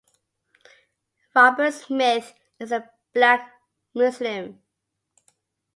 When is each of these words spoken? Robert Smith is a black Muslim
Robert 1.35 1.71
Smith 1.75 2.33
is 2.59 2.71
a 2.71 2.89
black 3.13 3.47
Muslim 3.93 4.59